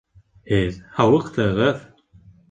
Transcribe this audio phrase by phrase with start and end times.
[0.51, 1.83] Һеҙ һауыҡтығыҙ